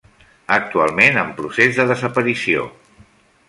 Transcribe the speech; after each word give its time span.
Actualment 0.55 1.21
en 1.23 1.29
procés 1.41 1.77
de 1.81 1.87
desaparició. 1.95 2.67